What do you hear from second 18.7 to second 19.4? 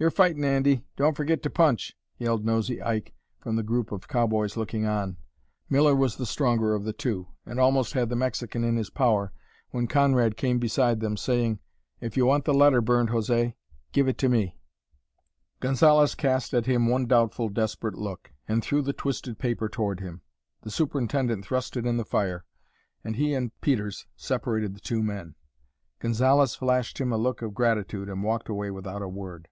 the twisted